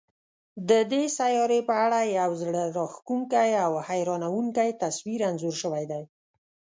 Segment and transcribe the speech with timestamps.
[0.69, 6.03] د دې سیارې په اړه یو زړه راښکونکی او حیرانوونکی تصویر انځور شوی دی.